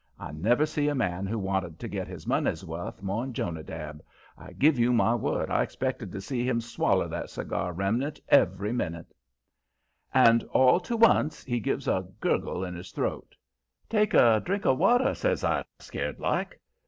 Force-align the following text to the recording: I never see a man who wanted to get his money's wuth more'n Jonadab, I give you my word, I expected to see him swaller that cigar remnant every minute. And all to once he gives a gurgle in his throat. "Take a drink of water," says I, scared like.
I 0.17 0.31
never 0.31 0.65
see 0.65 0.87
a 0.87 0.95
man 0.95 1.27
who 1.27 1.37
wanted 1.37 1.77
to 1.79 1.87
get 1.87 2.07
his 2.07 2.25
money's 2.25 2.65
wuth 2.65 3.03
more'n 3.03 3.33
Jonadab, 3.33 4.01
I 4.35 4.53
give 4.53 4.79
you 4.79 4.91
my 4.91 5.13
word, 5.13 5.51
I 5.51 5.61
expected 5.61 6.11
to 6.11 6.21
see 6.21 6.43
him 6.43 6.59
swaller 6.59 7.07
that 7.09 7.29
cigar 7.29 7.71
remnant 7.71 8.19
every 8.27 8.73
minute. 8.73 9.13
And 10.11 10.43
all 10.45 10.79
to 10.79 10.97
once 10.97 11.43
he 11.43 11.59
gives 11.59 11.87
a 11.87 12.07
gurgle 12.19 12.63
in 12.65 12.73
his 12.73 12.91
throat. 12.91 13.35
"Take 13.91 14.15
a 14.15 14.41
drink 14.43 14.65
of 14.65 14.79
water," 14.79 15.13
says 15.13 15.43
I, 15.43 15.65
scared 15.77 16.17
like. 16.19 16.59